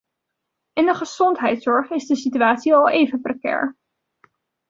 [0.73, 3.77] In de gezondheidszorg is de situatie al even precair.